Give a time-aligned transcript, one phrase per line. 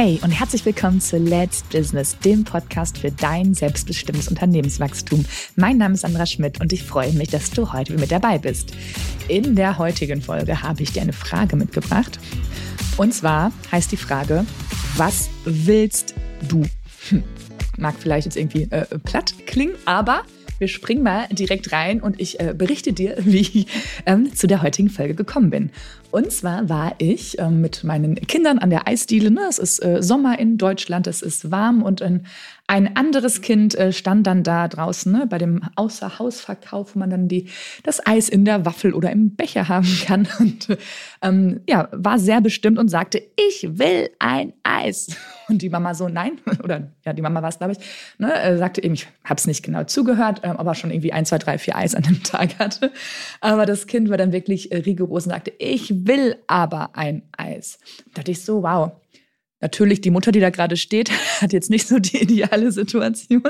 [0.00, 5.24] Hey und herzlich willkommen zu Let's Business, dem Podcast für dein selbstbestimmtes Unternehmenswachstum.
[5.56, 8.74] Mein Name ist Sandra Schmidt und ich freue mich, dass du heute mit dabei bist.
[9.26, 12.20] In der heutigen Folge habe ich dir eine Frage mitgebracht.
[12.96, 14.46] Und zwar heißt die Frage,
[14.96, 16.14] was willst
[16.48, 16.62] du?
[17.08, 17.24] Hm,
[17.76, 20.22] mag vielleicht jetzt irgendwie äh, platt klingen, aber
[20.58, 23.66] wir springen mal direkt rein und ich äh, berichte dir, wie ich
[24.06, 25.70] ähm, zu der heutigen Folge gekommen bin.
[26.10, 29.30] Und zwar war ich ähm, mit meinen Kindern an der Eisdiele.
[29.30, 29.42] Ne?
[29.48, 32.26] Es ist äh, Sommer in Deutschland, es ist warm und ein,
[32.66, 35.26] ein anderes Kind äh, stand dann da draußen ne?
[35.26, 37.48] bei dem Außerhausverkauf, wo man dann die,
[37.82, 40.28] das Eis in der Waffel oder im Becher haben kann.
[40.38, 40.68] Und
[41.22, 45.08] ähm, ja, war sehr bestimmt und sagte, ich will ein Eis.
[45.48, 47.78] Und die Mama so, nein, oder ja, die Mama war es, glaube ich,
[48.18, 48.32] ne?
[48.34, 51.38] äh, sagte eben, ich habe es nicht genau zugehört, äh, aber schon irgendwie ein, zwei,
[51.38, 52.92] drei, vier Eis an dem Tag hatte.
[53.40, 57.78] Aber das Kind war dann wirklich äh, rigoros und sagte, ich will aber ein Eis.
[58.06, 58.92] Da dachte ich so, wow.
[59.60, 63.42] Natürlich, die Mutter, die da gerade steht, hat jetzt nicht so die ideale Situation.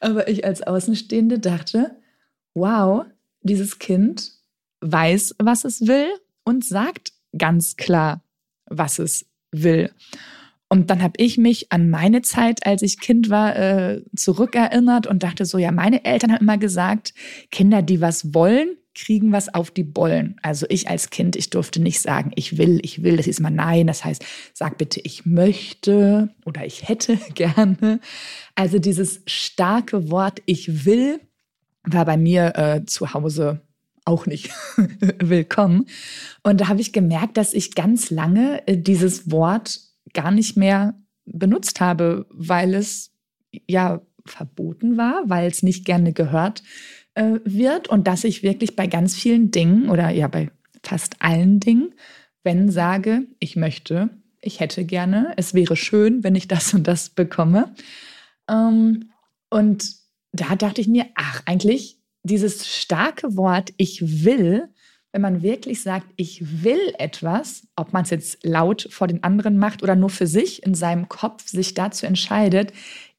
[0.00, 1.96] Aber ich als Außenstehende dachte,
[2.54, 3.04] wow,
[3.42, 4.32] dieses Kind
[4.80, 6.08] weiß, was es will
[6.44, 8.22] und sagt ganz klar,
[8.66, 9.90] was es will.
[10.68, 15.22] Und dann habe ich mich an meine Zeit, als ich Kind war, äh, zurückerinnert und
[15.22, 17.14] dachte so, ja, meine Eltern haben immer gesagt,
[17.50, 20.36] Kinder, die was wollen, kriegen was auf die Bollen.
[20.42, 23.50] Also ich als Kind, ich durfte nicht sagen, ich will, ich will, das ist immer
[23.50, 23.86] nein.
[23.86, 28.00] Das heißt, sag bitte, ich möchte oder ich hätte gerne.
[28.54, 31.20] Also dieses starke Wort, ich will,
[31.82, 33.60] war bei mir äh, zu Hause
[34.04, 34.50] auch nicht
[35.18, 35.86] willkommen.
[36.42, 39.80] Und da habe ich gemerkt, dass ich ganz lange äh, dieses Wort
[40.14, 40.94] gar nicht mehr
[41.26, 43.12] benutzt habe, weil es
[43.68, 46.62] ja verboten war, weil es nicht gerne gehört
[47.14, 50.50] äh, wird und dass ich wirklich bei ganz vielen Dingen oder ja bei
[50.82, 51.94] fast allen Dingen,
[52.42, 57.10] wenn sage, ich möchte, ich hätte gerne, es wäre schön, wenn ich das und das
[57.10, 57.74] bekomme.
[58.48, 59.10] Ähm,
[59.50, 59.94] und
[60.32, 64.68] da dachte ich mir, ach, eigentlich dieses starke Wort, ich will,
[65.14, 69.58] wenn man wirklich sagt, ich will etwas, ob man es jetzt laut vor den anderen
[69.58, 72.72] macht oder nur für sich in seinem Kopf sich dazu entscheidet,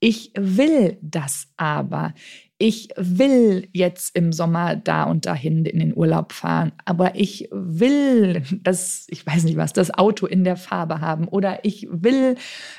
[0.00, 2.14] ich will das aber.
[2.56, 8.42] Ich will jetzt im Sommer da und dahin in den Urlaub fahren, aber ich will
[8.62, 12.36] das, ich weiß nicht was, das Auto in der Farbe haben oder ich will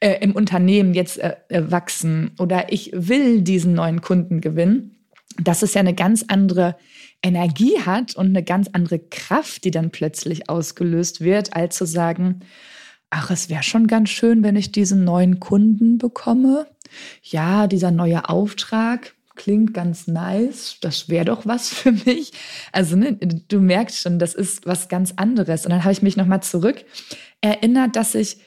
[0.00, 4.96] äh, im Unternehmen jetzt äh, äh wachsen oder ich will diesen neuen Kunden gewinnen,
[5.40, 6.74] dass es ja eine ganz andere
[7.22, 12.40] Energie hat und eine ganz andere Kraft, die dann plötzlich ausgelöst wird, als zu sagen,
[13.10, 16.66] ach, es wäre schon ganz schön, wenn ich diesen neuen Kunden bekomme.
[17.22, 22.32] Ja, dieser neue Auftrag, klingt ganz nice, das wäre doch was für mich.
[22.72, 25.64] Also ne, du merkst schon, das ist was ganz anderes.
[25.64, 26.84] Und dann habe ich mich nochmal zurück
[27.40, 28.38] erinnert, dass ich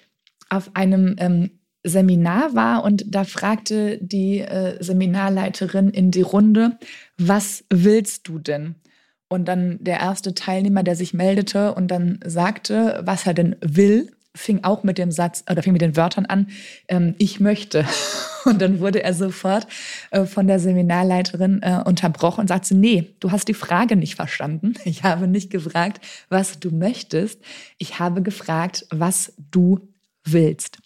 [0.49, 6.77] auf einem ähm, Seminar war und da fragte die äh, Seminarleiterin in die Runde,
[7.17, 8.75] was willst du denn?
[9.29, 14.11] Und dann der erste Teilnehmer, der sich meldete und dann sagte, was er denn will,
[14.35, 16.47] fing auch mit dem Satz oder fing mit den Wörtern an,
[16.87, 17.85] ähm, ich möchte.
[18.45, 19.67] Und dann wurde er sofort
[20.11, 24.75] äh, von der Seminarleiterin äh, unterbrochen und sagte, nee, du hast die Frage nicht verstanden.
[24.85, 27.41] Ich habe nicht gefragt, was du möchtest.
[27.77, 29.89] Ich habe gefragt, was du
[30.23, 30.77] willst.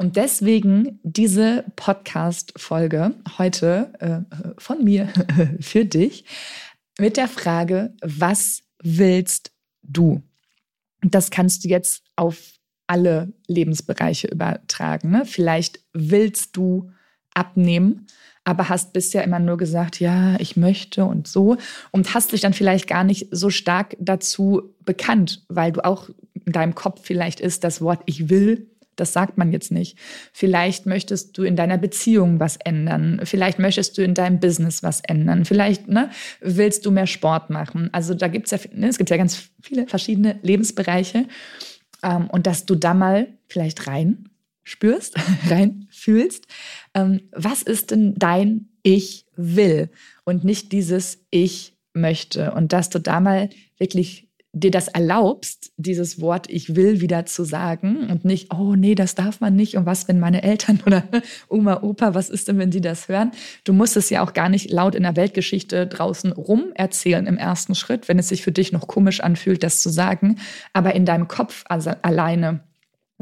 [0.00, 5.08] Und deswegen diese Podcast-Folge heute äh, von mir
[5.60, 6.24] für dich
[7.00, 9.50] mit der Frage, was willst
[9.82, 10.22] du?
[11.02, 12.38] Das kannst du jetzt auf
[12.86, 15.10] alle Lebensbereiche übertragen.
[15.10, 15.24] Ne?
[15.26, 16.92] Vielleicht willst du
[17.34, 18.06] abnehmen,
[18.44, 21.56] aber hast bisher immer nur gesagt, ja, ich möchte und so
[21.90, 26.52] und hast dich dann vielleicht gar nicht so stark dazu bekannt, weil du auch in
[26.52, 28.70] deinem Kopf vielleicht ist das Wort ich will,
[29.00, 29.98] das sagt man jetzt nicht.
[30.32, 35.00] Vielleicht möchtest du in deiner Beziehung was ändern, vielleicht möchtest du in deinem Business was
[35.00, 36.10] ändern, vielleicht ne,
[36.40, 37.88] willst du mehr Sport machen.
[37.92, 41.26] Also da gibt es ja, ne, es gibt ja ganz viele verschiedene Lebensbereiche
[42.02, 44.28] ähm, und dass du da mal vielleicht rein
[44.64, 45.16] spürst,
[45.48, 46.46] rein fühlst,
[46.94, 49.90] ähm, was ist denn dein Ich will
[50.24, 52.52] und nicht dieses Ich möchte.
[52.52, 57.44] Und dass du da mal wirklich dir das erlaubst, dieses Wort ich will wieder zu
[57.44, 61.04] sagen und nicht, oh nee, das darf man nicht und was, wenn meine Eltern oder
[61.48, 63.32] Oma, Opa, was ist denn, wenn die das hören?
[63.64, 67.36] Du musst es ja auch gar nicht laut in der Weltgeschichte draußen rum erzählen im
[67.36, 70.38] ersten Schritt, wenn es sich für dich noch komisch anfühlt, das zu sagen,
[70.72, 72.60] aber in deinem Kopf also alleine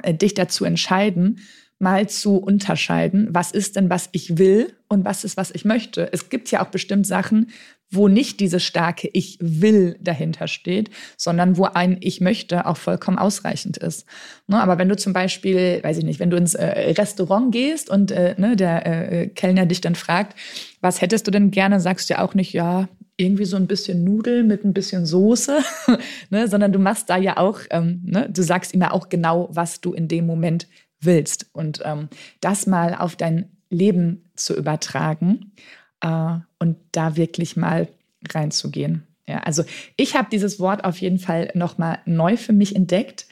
[0.03, 1.41] äh, dich dazu entscheiden,
[1.79, 6.11] mal zu unterscheiden, was ist denn, was ich will und was ist, was ich möchte.
[6.13, 7.51] Es gibt ja auch bestimmt Sachen,
[7.91, 13.19] wo nicht diese starke Ich will dahinter steht, sondern wo ein Ich möchte auch vollkommen
[13.19, 14.07] ausreichend ist.
[14.49, 17.89] Ne, aber wenn du zum Beispiel, weiß ich nicht, wenn du ins äh, Restaurant gehst
[17.89, 20.37] und äh, ne, der äh, Kellner dich dann fragt,
[20.81, 22.89] was hättest du denn gerne, sagst du ja auch nicht, ja,
[23.19, 25.59] irgendwie so ein bisschen Nudeln mit ein bisschen Soße,
[26.31, 29.49] ne, sondern du machst da ja auch, ähm, ne, du sagst ihm ja auch genau,
[29.53, 30.67] was du in dem Moment
[31.01, 31.47] willst.
[31.53, 32.09] Und ähm,
[32.41, 35.53] das mal auf dein Leben zu übertragen
[36.01, 37.89] äh, und da wirklich mal
[38.29, 39.07] reinzugehen.
[39.29, 39.65] Ja, also
[39.97, 43.27] ich habe dieses Wort auf jeden Fall nochmal neu für mich entdeckt.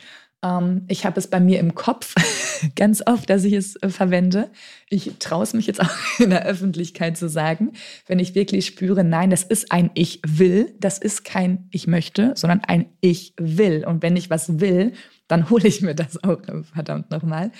[0.44, 2.14] Ähm, ich habe es bei mir im Kopf
[2.76, 4.50] ganz oft, dass ich es äh, verwende.
[4.88, 7.72] Ich traue es mich jetzt auch in der Öffentlichkeit zu sagen,
[8.06, 12.32] wenn ich wirklich spüre, nein, das ist ein Ich will, das ist kein Ich möchte,
[12.36, 13.84] sondern ein Ich will.
[13.86, 14.92] Und wenn ich was will,
[15.26, 16.42] dann hole ich mir das auch
[16.74, 17.50] verdammt nochmal.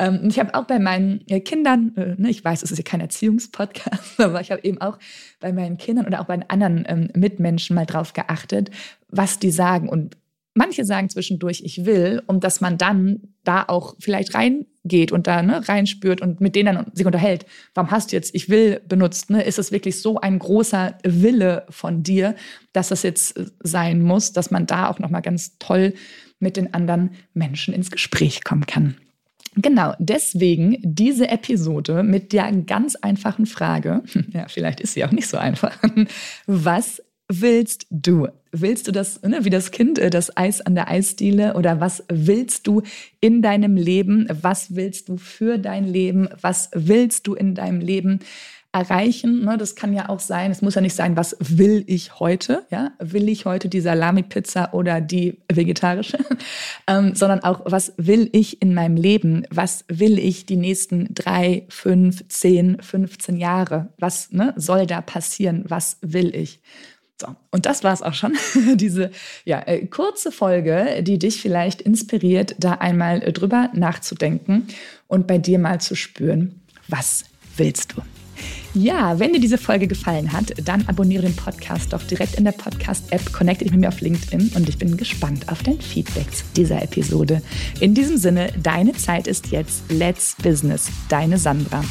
[0.00, 2.84] Ähm, ich habe auch bei meinen äh, Kindern, äh, ne, ich weiß, es ist ja
[2.84, 4.98] kein Erziehungspodcast, aber ich habe eben auch
[5.38, 8.70] bei meinen Kindern oder auch bei anderen ähm, Mitmenschen mal drauf geachtet,
[9.08, 9.88] was die sagen.
[9.88, 10.16] Und
[10.54, 15.42] manche sagen zwischendurch, ich will, um dass man dann da auch vielleicht reingeht und da
[15.42, 17.44] ne, reinspürt und mit denen dann sich unterhält.
[17.74, 19.30] Warum hast du jetzt ich will benutzt?
[19.30, 19.42] Ne?
[19.42, 22.36] Ist es wirklich so ein großer Wille von dir,
[22.72, 25.94] dass das jetzt äh, sein muss, dass man da auch nochmal ganz toll
[26.38, 28.96] mit den anderen Menschen ins Gespräch kommen kann.
[29.56, 34.02] Genau, deswegen diese Episode mit der ganz einfachen Frage,
[34.32, 35.76] ja, vielleicht ist sie auch nicht so einfach,
[36.46, 37.02] was
[37.40, 38.28] willst du?
[38.52, 42.04] Willst du das, ne, wie das Kind, äh, das Eis an der Eisdiele oder was
[42.08, 42.82] willst du
[43.20, 44.28] in deinem Leben?
[44.42, 46.28] Was willst du für dein Leben?
[46.40, 48.20] Was willst du in deinem Leben?
[48.74, 49.44] erreichen.
[49.44, 49.56] Ne?
[49.56, 52.66] Das kann ja auch sein, es muss ja nicht sein, was will ich heute?
[52.70, 52.90] Ja?
[52.98, 56.18] Will ich heute die Salami-Pizza oder die vegetarische?
[56.88, 59.46] ähm, sondern auch, was will ich in meinem Leben?
[59.50, 63.92] Was will ich die nächsten drei, fünf, zehn, 15 Jahre?
[63.98, 65.64] Was ne, soll da passieren?
[65.68, 66.60] Was will ich?
[67.20, 68.36] So, und das war es auch schon.
[68.74, 69.10] Diese
[69.44, 74.66] ja, äh, kurze Folge, die dich vielleicht inspiriert, da einmal äh, drüber nachzudenken
[75.06, 77.24] und bei dir mal zu spüren, was
[77.56, 78.02] willst du?
[78.74, 82.52] Ja, wenn dir diese Folge gefallen hat, dann abonniere den Podcast doch direkt in der
[82.52, 86.44] Podcast-App, connecte dich mit mir auf LinkedIn und ich bin gespannt auf dein Feedback zu
[86.56, 87.40] dieser Episode.
[87.78, 89.84] In diesem Sinne, deine Zeit ist jetzt.
[89.88, 90.88] Let's Business.
[91.08, 91.84] Deine Sandra.